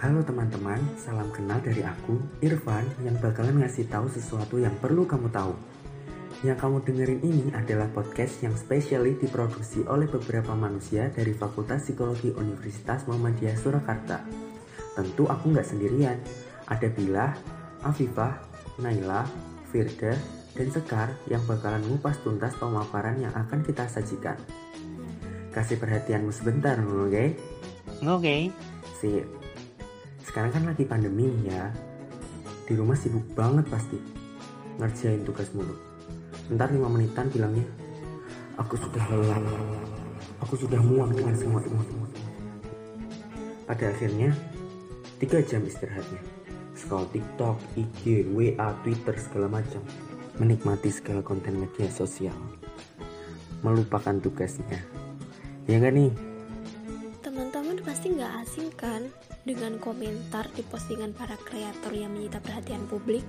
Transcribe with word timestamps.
Halo 0.00 0.24
teman-teman, 0.24 0.80
salam 0.96 1.28
kenal 1.28 1.60
dari 1.60 1.84
aku, 1.84 2.16
Irfan, 2.40 2.88
yang 3.04 3.20
bakalan 3.20 3.60
ngasih 3.60 3.84
tahu 3.84 4.08
sesuatu 4.08 4.56
yang 4.56 4.72
perlu 4.80 5.04
kamu 5.04 5.28
tahu. 5.28 5.52
Yang 6.40 6.56
kamu 6.56 6.76
dengerin 6.88 7.20
ini 7.20 7.44
adalah 7.52 7.84
podcast 7.92 8.40
yang 8.40 8.56
spesially 8.56 9.12
diproduksi 9.20 9.84
oleh 9.84 10.08
beberapa 10.08 10.56
manusia 10.56 11.12
dari 11.12 11.36
Fakultas 11.36 11.84
Psikologi 11.84 12.32
Universitas 12.32 13.04
Muhammadiyah 13.04 13.60
Surakarta. 13.60 14.24
Tentu 14.96 15.28
aku 15.28 15.52
nggak 15.52 15.68
sendirian, 15.68 16.16
ada 16.64 16.88
Bilah, 16.88 17.36
Afifah, 17.84 18.40
Naila, 18.80 19.28
Firda, 19.68 20.16
dan 20.56 20.68
Sekar 20.72 21.12
yang 21.28 21.44
bakalan 21.44 21.84
ngupas 21.84 22.24
tuntas 22.24 22.56
pemaparan 22.56 23.20
yang 23.20 23.36
akan 23.36 23.60
kita 23.60 23.84
sajikan. 23.84 24.40
Kasih 25.52 25.76
perhatianmu 25.76 26.32
sebentar, 26.32 26.80
oke? 26.80 27.12
Okay? 27.12 27.28
Oke. 28.00 28.08
Okay. 28.16 28.42
Sip. 28.96 29.49
Sekarang 30.24 30.50
kan 30.52 30.64
lagi 30.68 30.84
pandemi 30.86 31.28
ya. 31.44 31.70
Di 32.66 32.78
rumah 32.78 32.94
sibuk 32.94 33.24
banget 33.34 33.66
pasti. 33.66 33.98
Ngerjain 34.78 35.26
tugas 35.26 35.50
mulu. 35.52 35.74
Ntar 36.50 36.72
5 36.72 36.82
menitan 36.90 37.30
bilangnya, 37.30 37.62
aku 38.58 38.74
sudah 38.74 39.04
lelah. 39.12 39.38
Aku 40.42 40.58
sudah 40.58 40.80
muak 40.82 41.14
dengan 41.14 41.36
semua 41.36 41.60
ini. 41.62 41.84
Pada 43.68 43.92
akhirnya, 43.92 44.34
3 45.22 45.46
jam 45.46 45.62
istirahatnya. 45.62 46.18
Scroll 46.74 47.06
TikTok, 47.12 47.60
IG, 47.76 48.24
WA, 48.32 48.72
Twitter, 48.82 49.14
segala 49.20 49.60
macam. 49.60 49.84
Menikmati 50.40 50.88
segala 50.88 51.20
konten 51.20 51.60
media 51.60 51.86
sosial. 51.92 52.34
Melupakan 53.60 54.16
tugasnya. 54.18 54.80
Ya 55.68 55.76
gak 55.76 55.92
nih? 55.92 56.29
Pasti 57.90 58.06
nggak 58.14 58.34
asing 58.46 58.70
kan 58.78 59.02
dengan 59.42 59.74
komentar 59.82 60.46
di 60.54 60.62
postingan 60.62 61.10
para 61.10 61.34
kreator 61.34 61.90
yang 61.90 62.14
menyita 62.14 62.38
perhatian 62.38 62.86
publik. 62.86 63.26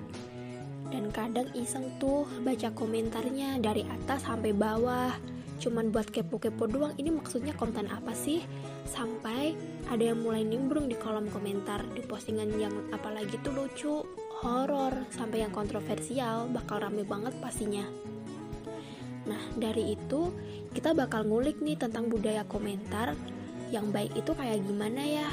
Dan 0.94 1.10
kadang 1.10 1.50
iseng 1.58 1.98
tuh 1.98 2.30
baca 2.46 2.70
komentarnya 2.70 3.58
dari 3.58 3.82
atas 3.90 4.22
sampai 4.22 4.54
bawah. 4.54 5.18
Cuman 5.58 5.90
buat 5.90 6.14
kepo-kepo 6.14 6.70
doang 6.70 6.94
ini 7.02 7.10
maksudnya 7.10 7.58
konten 7.58 7.90
apa 7.90 8.14
sih? 8.14 8.46
Sampai 8.86 9.58
ada 9.90 10.14
yang 10.14 10.22
mulai 10.22 10.46
nimbrung 10.46 10.86
di 10.86 10.94
kolom 10.94 11.26
komentar 11.34 11.82
di 11.98 12.06
postingan 12.06 12.54
yang 12.62 12.94
apalagi 12.94 13.42
tuh 13.42 13.58
lucu, 13.58 14.06
horor, 14.46 14.94
sampai 15.10 15.42
yang 15.42 15.50
kontroversial 15.50 16.46
bakal 16.54 16.86
rame 16.86 17.02
banget 17.02 17.34
pastinya. 17.42 17.90
Nah, 19.26 19.42
dari 19.58 19.98
itu 19.98 20.30
kita 20.70 20.94
bakal 20.94 21.26
ngulik 21.26 21.58
nih 21.66 21.82
tentang 21.82 22.14
budaya 22.14 22.46
komentar 22.46 23.18
yang 23.72 23.90
baik 23.90 24.12
itu 24.14 24.36
kayak 24.36 24.60
gimana 24.68 25.02
ya 25.02 25.30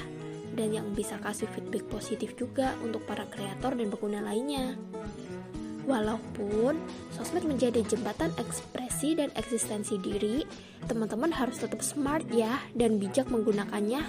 dan 0.55 0.75
yang 0.75 0.86
bisa 0.94 1.19
kasih 1.20 1.47
feedback 1.55 1.84
positif 1.91 2.34
juga 2.39 2.75
untuk 2.81 3.05
para 3.05 3.27
kreator 3.28 3.75
dan 3.78 3.91
pengguna 3.91 4.22
lainnya. 4.25 4.78
Walaupun 5.89 6.77
sosmed 7.16 7.48
menjadi 7.48 7.81
jembatan 7.81 8.28
ekspresi 8.36 9.16
dan 9.16 9.33
eksistensi 9.33 9.97
diri, 9.97 10.44
teman-teman 10.84 11.33
harus 11.33 11.64
tetap 11.64 11.81
smart 11.81 12.28
ya 12.28 12.61
dan 12.77 13.00
bijak 13.00 13.31
menggunakannya. 13.33 14.05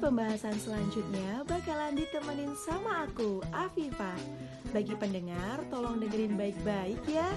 Pembahasan 0.00 0.56
selanjutnya 0.58 1.44
bakalan 1.44 1.94
ditemenin 1.94 2.56
sama 2.58 3.06
aku, 3.06 3.38
Afifa. 3.52 4.16
Bagi 4.72 4.96
pendengar, 4.96 5.60
tolong 5.68 6.00
dengerin 6.00 6.40
baik-baik 6.40 6.98
ya. 7.04 7.28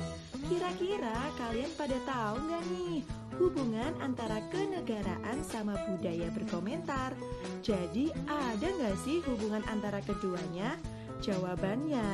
Kira-kira 0.47 1.29
kalian 1.35 1.69
pada 1.75 1.97
tahu 2.07 2.39
nggak 2.39 2.63
nih 2.71 2.97
hubungan 3.37 3.93
antara 3.99 4.39
kenegaraan 4.51 5.43
sama 5.43 5.75
budaya 5.87 6.31
berkomentar? 6.31 7.11
Jadi 7.61 8.11
ada 8.27 8.67
nggak 8.67 8.97
sih 9.03 9.19
hubungan 9.27 9.63
antara 9.67 9.99
keduanya? 10.03 10.75
Jawabannya 11.23 12.05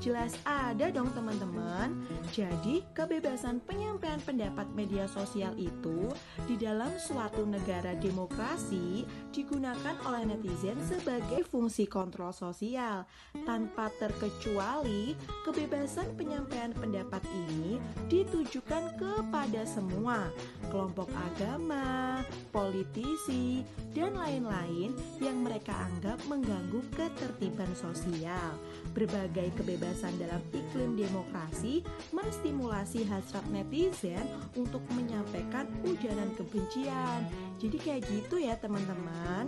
jelas 0.00 0.34
ada 0.48 0.88
dong 0.90 1.12
teman-teman. 1.12 1.94
Jadi 2.32 2.82
kebebasan 2.96 3.62
penyampaian 3.62 4.18
pendapat 4.20 4.66
media 4.72 5.04
sosial 5.06 5.54
itu 5.60 6.10
di 6.48 6.58
dalam 6.58 6.90
suatu 6.96 7.44
negara 7.44 7.94
demokrasi 7.96 9.04
digunakan 9.30 9.94
oleh 10.08 10.34
netizen 10.34 10.76
sebagai 10.84 11.44
fungsi 11.46 11.84
kontrol 11.86 12.32
sosial. 12.34 13.06
Tanpa 13.44 13.92
terkecuali 14.00 15.14
kebebasan 15.46 16.16
penyampaian 16.18 16.72
pendapat 16.74 17.22
ini 17.48 17.78
ditujukan 18.10 18.98
kepada 18.98 19.62
semua 19.68 20.32
kelompok 20.72 21.08
agama, 21.14 22.20
politisi, 22.50 23.62
dan 23.94 24.18
lain-lain 24.18 24.90
yang 25.22 25.38
mereka 25.46 25.70
anggap 25.70 26.18
mengganggu 26.26 26.82
ketertiban 26.98 27.70
sosial. 27.78 28.58
Berbagai 28.90 29.54
kebebasan 29.54 30.18
dalam 30.18 30.42
iklim 30.50 30.98
demokrasi 30.98 31.86
menstimulasi 32.10 33.06
hasrat 33.06 33.46
netizen 33.54 34.26
untuk 34.58 34.82
menyampaikan 34.98 35.70
ujaran 35.86 36.34
kebencian. 36.34 37.22
Jadi 37.62 37.76
kayak 37.78 38.02
gitu 38.10 38.42
ya 38.42 38.58
teman-teman. 38.58 39.46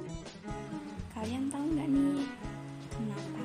Kalian 1.10 1.50
tahu 1.50 1.66
nggak 1.74 1.88
nih 1.90 2.22
kenapa 2.94 3.44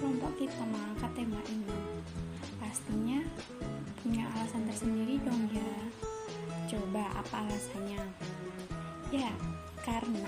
kelompok 0.00 0.32
kita 0.40 0.64
mengangkat 0.64 1.12
tema 1.12 1.40
ini? 1.52 1.78
Pastinya 2.56 3.20
punya 4.00 4.24
alasan 4.32 4.64
tersendiri 4.64 5.20
dong 5.20 5.44
ya. 5.52 5.70
Coba 6.72 7.04
apa 7.20 7.44
alasannya? 7.44 8.00
Ya, 9.12 9.30
karena 9.84 10.26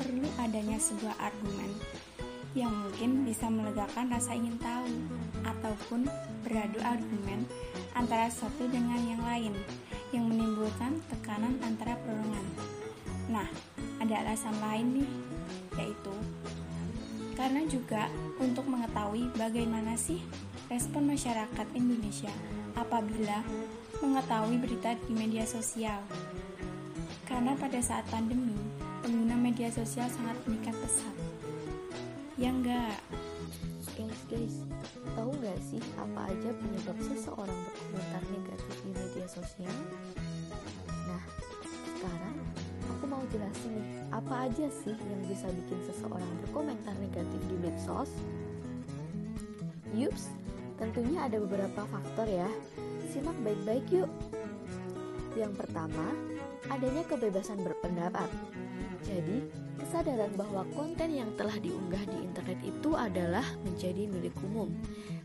perlu 0.00 0.24
adanya 0.40 0.80
sebuah 0.80 1.12
argumen 1.20 1.70
yang 2.52 2.72
mungkin 2.72 3.24
bisa 3.24 3.48
melegakan 3.48 4.12
rasa 4.12 4.32
ingin 4.36 4.56
tahu 4.60 4.88
ataupun 5.44 6.08
beradu 6.44 6.80
argumen 6.84 7.44
antara 7.96 8.28
satu 8.28 8.68
dengan 8.68 9.00
yang 9.04 9.22
lain 9.24 9.52
yang 10.12 10.28
menimbulkan 10.28 11.00
tekanan 11.08 11.56
antara 11.64 11.96
perolongan. 12.04 12.46
Nah, 13.32 13.48
ada 14.00 14.14
alasan 14.20 14.52
lain 14.60 15.00
nih, 15.00 15.10
yaitu 15.80 16.12
karena 17.32 17.64
juga 17.64 18.12
untuk 18.36 18.68
mengetahui 18.68 19.32
bagaimana 19.40 19.96
sih 19.96 20.20
respon 20.68 21.08
masyarakat 21.08 21.66
Indonesia 21.72 22.32
apabila 22.76 23.40
mengetahui 24.04 24.60
berita 24.60 24.92
di 25.08 25.12
media 25.16 25.48
sosial. 25.48 26.04
Karena 27.32 27.56
pada 27.56 27.80
saat 27.80 28.04
pandemi, 28.12 28.52
pengguna 29.00 29.40
media 29.40 29.72
sosial 29.72 30.04
sangat 30.12 30.36
meningkat 30.44 30.76
pesat 30.84 31.16
Ya 32.36 32.52
enggak. 32.52 33.00
Guys, 33.96 34.20
guys, 34.28 34.56
tahu 35.16 35.32
nggak 35.40 35.56
sih 35.64 35.80
apa 35.96 36.28
aja 36.28 36.50
penyebab 36.52 36.96
seseorang 37.00 37.56
berkomentar 37.72 38.22
negatif 38.28 38.76
di 38.84 38.90
media 38.92 39.26
sosial? 39.32 39.76
Nah, 41.08 41.24
sekarang 41.96 42.36
aku 42.92 43.04
mau 43.08 43.24
jelasin 43.32 43.80
nih, 43.80 43.86
apa 44.12 44.52
aja 44.52 44.66
sih 44.84 44.92
yang 44.92 45.22
bisa 45.24 45.48
bikin 45.48 45.80
seseorang 45.88 46.28
berkomentar 46.44 46.92
negatif 47.00 47.40
di 47.48 47.56
medsos? 47.64 48.12
Yups, 49.96 50.36
tentunya 50.76 51.24
ada 51.24 51.40
beberapa 51.40 51.88
faktor 51.88 52.28
ya. 52.28 52.48
Simak 53.08 53.36
baik-baik 53.40 53.88
yuk. 53.88 54.10
Yang 55.32 55.64
pertama, 55.64 56.12
adanya 56.70 57.02
kebebasan 57.08 57.62
berpendapat. 57.64 58.28
Jadi, 59.02 59.50
kesadaran 59.82 60.30
bahwa 60.38 60.62
konten 60.78 61.10
yang 61.10 61.30
telah 61.34 61.58
diunggah 61.58 62.02
di 62.06 62.18
internet 62.22 62.58
itu 62.62 62.94
adalah 62.94 63.44
menjadi 63.66 64.06
milik 64.06 64.34
umum, 64.46 64.70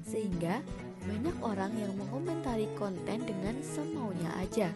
sehingga 0.01 0.65
banyak 1.05 1.37
orang 1.45 1.71
yang 1.77 1.93
mengomentari 1.93 2.65
konten 2.75 3.21
dengan 3.23 3.55
semaunya 3.61 4.33
aja. 4.41 4.69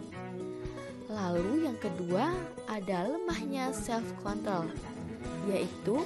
Lalu, 1.12 1.68
yang 1.68 1.76
kedua 1.82 2.32
ada 2.70 3.10
lemahnya 3.10 3.74
self-control, 3.76 4.72
yaitu 5.50 6.00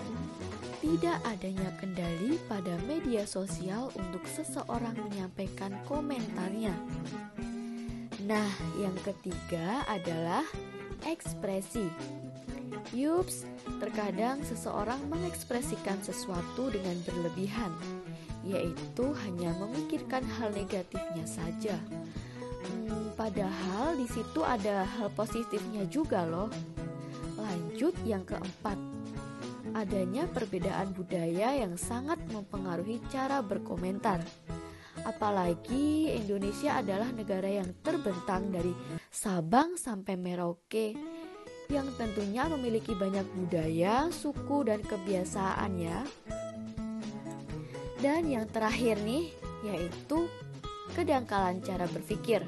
tidak 0.81 1.17
adanya 1.25 1.69
kendali 1.81 2.37
pada 2.45 2.77
media 2.85 3.25
sosial 3.25 3.89
untuk 3.97 4.21
seseorang 4.25 4.93
menyampaikan 4.97 5.73
komentarnya. 5.89 6.73
Nah, 8.25 8.49
yang 8.81 8.97
ketiga 9.05 9.85
adalah 9.85 10.41
ekspresi. 11.05 11.85
Yups, 12.89 13.45
terkadang 13.77 14.41
seseorang 14.41 14.97
mengekspresikan 15.13 16.01
sesuatu 16.01 16.73
dengan 16.73 16.97
berlebihan, 17.05 17.69
yaitu 18.41 19.13
hanya 19.25 19.53
memikirkan 19.61 20.25
hal 20.41 20.49
negatifnya 20.57 21.25
saja. 21.29 21.77
Hmm, 22.65 23.13
padahal 23.13 23.93
di 23.93 24.09
situ 24.09 24.41
ada 24.41 24.89
hal 24.97 25.13
positifnya 25.13 25.85
juga 25.85 26.25
loh. 26.25 26.49
Lanjut 27.37 27.93
yang 28.09 28.25
keempat, 28.25 28.81
adanya 29.77 30.25
perbedaan 30.33 30.97
budaya 30.97 31.61
yang 31.61 31.77
sangat 31.77 32.17
mempengaruhi 32.33 33.05
cara 33.13 33.45
berkomentar. 33.45 34.17
Apalagi 35.05 36.09
Indonesia 36.09 36.81
adalah 36.81 37.13
negara 37.13 37.45
yang 37.45 37.69
terbentang 37.85 38.49
dari 38.49 38.73
Sabang 39.13 39.77
sampai 39.77 40.17
Merauke 40.17 40.97
yang 41.69 41.85
tentunya 41.97 42.45
memiliki 42.49 42.93
banyak 42.93 43.25
budaya, 43.37 44.09
suku, 44.09 44.65
dan 44.65 44.81
kebiasaan 44.81 45.71
ya. 45.77 46.01
Dan 48.01 48.29
yang 48.29 48.45
terakhir 48.49 49.01
nih, 49.01 49.33
yaitu 49.65 50.29
kedangkalan 50.93 51.61
cara 51.65 51.89
berpikir. 51.89 52.45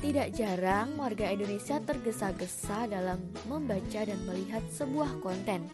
Tidak 0.00 0.34
jarang 0.34 0.98
warga 0.98 1.30
Indonesia 1.30 1.78
tergesa-gesa 1.78 2.90
dalam 2.90 3.22
membaca 3.46 4.00
dan 4.02 4.18
melihat 4.26 4.64
sebuah 4.74 5.22
konten 5.22 5.70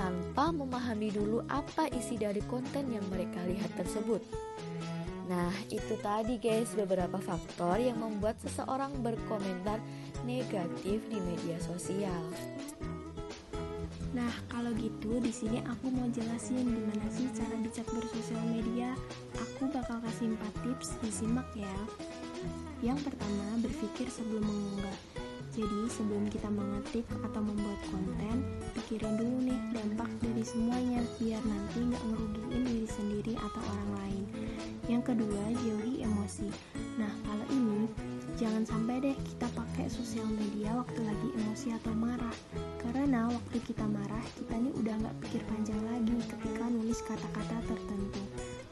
tanpa 0.00 0.48
memahami 0.48 1.12
dulu 1.12 1.44
apa 1.44 1.92
isi 1.92 2.16
dari 2.16 2.40
konten 2.48 2.88
yang 2.88 3.04
mereka 3.12 3.44
lihat 3.44 3.68
tersebut. 3.76 4.24
Nah, 5.28 5.52
itu 5.68 5.94
tadi 6.00 6.40
guys 6.40 6.72
beberapa 6.72 7.20
faktor 7.20 7.76
yang 7.76 8.00
membuat 8.00 8.40
seseorang 8.40 8.96
berkomentar 9.04 9.76
negatif 10.24 11.04
di 11.04 11.20
media 11.20 11.60
sosial. 11.60 12.24
Nah, 14.16 14.32
kalau 14.48 14.72
gitu 14.74 15.20
di 15.20 15.30
sini 15.30 15.60
aku 15.68 15.92
mau 15.92 16.08
jelasin 16.10 16.64
gimana 16.64 17.06
sih 17.12 17.28
cara 17.36 17.54
bijak 17.60 17.86
bersosial 17.92 18.42
media. 18.48 18.96
Aku 19.36 19.68
bakal 19.68 20.00
kasih 20.00 20.32
4 20.34 20.64
tips, 20.64 20.96
disimak 21.04 21.46
ya. 21.52 21.76
Yang 22.80 23.12
pertama, 23.12 23.60
berpikir 23.60 24.08
sebelum 24.08 24.42
mengunggah. 24.48 25.09
Jadi 25.50 25.90
sebelum 25.90 26.30
kita 26.30 26.46
mengetik 26.46 27.02
atau 27.26 27.42
membuat 27.42 27.82
konten, 27.90 28.46
pikirin 28.78 29.18
dulu 29.18 29.50
nih 29.50 29.60
dampak 29.74 30.06
dari 30.22 30.46
semuanya 30.46 31.02
biar 31.18 31.42
nanti 31.42 31.90
nggak 31.90 32.04
ngerugiin 32.06 32.62
diri 32.70 32.86
sendiri 32.86 33.34
atau 33.34 33.62
orang 33.66 33.90
lain. 33.98 34.24
Yang 34.86 35.02
kedua, 35.10 35.44
jauhi 35.58 36.06
emosi. 36.06 36.48
Nah 37.02 37.10
kalau 37.26 37.46
ini 37.50 37.90
jangan 38.38 38.62
sampai 38.62 39.02
deh 39.02 39.16
kita 39.26 39.50
pakai 39.52 39.90
sosial 39.90 40.30
media 40.30 40.70
waktu 40.78 41.02
lagi 41.02 41.28
emosi 41.42 41.74
atau 41.82 41.92
marah. 41.98 42.36
Karena 42.78 43.26
waktu 43.26 43.58
kita 43.66 43.84
marah, 43.90 44.24
kita 44.38 44.54
nih 44.54 44.72
udah 44.78 44.94
nggak 45.02 45.16
pikir 45.26 45.42
panjang 45.50 45.82
lagi 45.82 46.14
ketika 46.30 46.64
nulis 46.70 47.02
kata-kata 47.02 47.58
tertentu. 47.66 48.22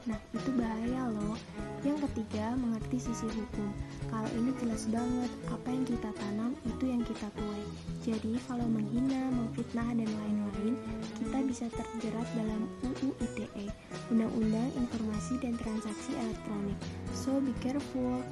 Nah, 0.09 0.17
itu 0.33 0.51
bahaya 0.57 1.11
loh. 1.13 1.37
Yang 1.85 2.09
ketiga, 2.09 2.57
mengerti 2.57 2.97
sisi 2.97 3.29
hukum. 3.29 3.69
Kalau 4.09 4.31
ini 4.35 4.51
jelas 4.57 4.89
banget, 4.89 5.31
apa 5.53 5.69
yang 5.69 5.85
kita 5.85 6.11
tanam 6.17 6.53
itu 6.65 6.85
yang 6.89 7.03
kita 7.05 7.29
tuai. 7.37 7.65
Jadi, 8.03 8.41
kalau 8.49 8.65
menghina, 8.65 9.29
memfitnah, 9.31 9.93
dan 9.93 10.09
lain-lain, 10.09 10.75
kita 11.21 11.39
bisa 11.45 11.67
terjerat 11.71 12.29
dalam 12.35 12.67
UU 12.85 13.13
ITE, 13.21 13.69
Undang-Undang 14.09 14.69
Informasi 14.81 15.37
dan 15.45 15.55
Transaksi 15.61 16.17
Elektronik. 16.17 16.79
So, 17.13 17.39
be 17.39 17.53
careful. 17.61 18.25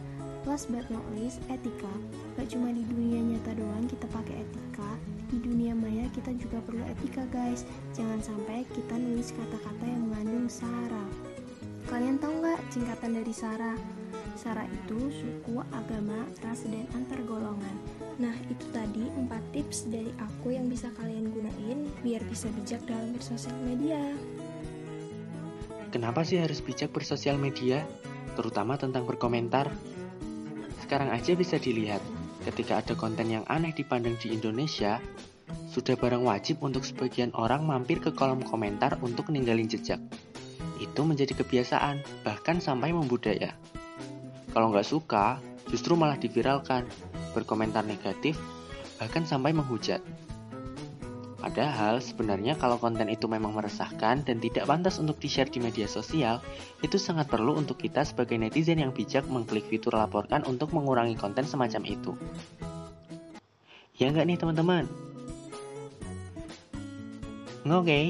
Last 0.47 0.71
but 0.71 0.87
not 0.89 1.03
least, 1.19 1.43
etika. 1.51 1.91
Gak 2.39 2.55
cuma 2.55 2.71
di 2.71 2.87
dunia 2.87 3.19
nyata 3.19 3.59
doang 3.59 3.85
kita 3.91 4.07
pakai 4.15 4.47
etika, 4.47 4.91
di 5.27 5.43
dunia 5.43 5.75
maya 5.75 6.07
kita 6.15 6.31
juga 6.39 6.63
perlu 6.63 6.87
etika 6.87 7.27
guys. 7.35 7.67
Jangan 7.99 8.23
sampai 8.23 8.63
kita 8.71 8.95
nulis 8.95 9.35
kata-kata 9.35 9.85
yang 9.85 10.07
mengandung 10.07 10.47
sara. 10.47 11.03
Kalian 11.91 12.19
tahu 12.23 12.43
nggak 12.43 12.61
singkatan 12.71 13.15
dari 13.15 13.31
SARA? 13.31 13.75
SARA 14.37 14.69
itu 14.69 15.11
suku, 15.11 15.65
agama, 15.73 16.29
ras, 16.45 16.63
dan 16.69 16.85
antar 16.93 17.19
golongan. 17.25 17.77
Nah, 18.21 18.37
itu 18.47 18.65
tadi 18.71 19.09
4 19.09 19.29
tips 19.57 19.89
dari 19.89 20.13
aku 20.21 20.53
yang 20.53 20.69
bisa 20.69 20.93
kalian 20.95 21.33
gunain 21.33 21.89
biar 22.05 22.23
bisa 22.29 22.53
bijak 22.53 22.85
dalam 22.85 23.17
bersosial 23.17 23.57
media. 23.65 23.99
Kenapa 25.91 26.23
sih 26.23 26.37
harus 26.37 26.61
bijak 26.61 26.93
bersosial 26.93 27.41
media? 27.41 27.83
Terutama 28.37 28.77
tentang 28.77 29.09
berkomentar? 29.09 29.73
Sekarang 30.85 31.09
aja 31.11 31.33
bisa 31.33 31.57
dilihat, 31.57 32.05
ketika 32.45 32.85
ada 32.85 32.93
konten 32.93 33.33
yang 33.33 33.45
aneh 33.49 33.73
dipandang 33.73 34.21
di 34.21 34.37
Indonesia, 34.37 35.01
sudah 35.73 35.97
barang 35.97 36.23
wajib 36.23 36.61
untuk 36.61 36.85
sebagian 36.85 37.33
orang 37.33 37.65
mampir 37.65 38.05
ke 38.05 38.13
kolom 38.13 38.45
komentar 38.45 39.01
untuk 39.01 39.33
ninggalin 39.33 39.67
jejak 39.67 39.99
itu 40.77 41.01
menjadi 41.05 41.33
kebiasaan, 41.37 42.05
bahkan 42.25 42.61
sampai 42.61 42.93
membudaya. 42.93 43.57
Kalau 44.51 44.71
nggak 44.71 44.87
suka, 44.87 45.41
justru 45.71 45.99
malah 45.99 46.19
diviralkan, 46.19 46.87
berkomentar 47.35 47.83
negatif, 47.83 48.39
bahkan 48.99 49.27
sampai 49.27 49.53
menghujat. 49.53 50.01
Padahal 51.37 52.03
sebenarnya 52.03 52.59
kalau 52.59 52.75
konten 52.75 53.07
itu 53.07 53.31
memang 53.31 53.55
meresahkan 53.55 54.27
dan 54.27 54.37
tidak 54.43 54.67
pantas 54.67 54.99
untuk 54.99 55.23
di-share 55.23 55.47
di 55.47 55.63
media 55.63 55.87
sosial, 55.87 56.43
itu 56.83 56.99
sangat 56.99 57.31
perlu 57.31 57.55
untuk 57.55 57.79
kita 57.79 58.03
sebagai 58.03 58.35
netizen 58.35 58.83
yang 58.83 58.91
bijak 58.91 59.23
mengklik 59.31 59.63
fitur 59.71 59.95
laporkan 59.95 60.43
untuk 60.49 60.75
mengurangi 60.75 61.15
konten 61.15 61.47
semacam 61.47 61.87
itu. 61.87 62.19
Ya 63.95 64.11
nggak 64.11 64.27
nih 64.27 64.39
teman-teman? 64.43 64.85
Oke, 67.67 67.83
okay. 67.83 68.05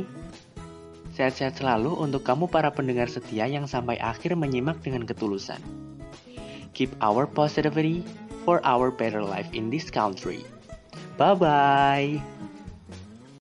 Sehat-sehat 1.16 1.60
selalu 1.60 1.96
untuk 1.96 2.24
kamu 2.24 2.48
para 2.48 2.72
pendengar 2.76 3.08
setia 3.08 3.48
yang 3.48 3.64
sampai 3.64 3.96
akhir 3.96 4.36
menyimak 4.36 4.84
dengan 4.84 5.08
ketulusan. 5.08 5.85
Keep 6.76 6.92
our 7.00 7.24
positivity 7.24 8.04
for 8.44 8.60
our 8.60 8.92
better 8.92 9.24
life 9.24 9.48
in 9.56 9.72
this 9.72 9.88
country. 9.88 10.44
Bye-bye. 11.16 12.35